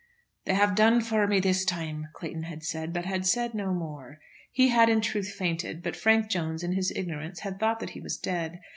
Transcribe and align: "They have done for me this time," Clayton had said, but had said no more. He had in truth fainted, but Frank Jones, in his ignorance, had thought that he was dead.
"They 0.45 0.55
have 0.55 0.73
done 0.73 1.01
for 1.01 1.27
me 1.27 1.39
this 1.39 1.63
time," 1.63 2.07
Clayton 2.15 2.41
had 2.45 2.63
said, 2.63 2.91
but 2.91 3.05
had 3.05 3.23
said 3.23 3.53
no 3.53 3.71
more. 3.71 4.17
He 4.51 4.69
had 4.69 4.89
in 4.89 4.99
truth 4.99 5.29
fainted, 5.29 5.83
but 5.83 5.95
Frank 5.95 6.27
Jones, 6.27 6.63
in 6.63 6.71
his 6.71 6.91
ignorance, 6.95 7.41
had 7.41 7.59
thought 7.59 7.79
that 7.81 7.91
he 7.91 8.01
was 8.01 8.17
dead. 8.17 8.61